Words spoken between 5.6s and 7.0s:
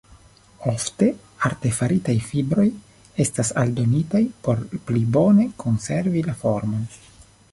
konservi la formon.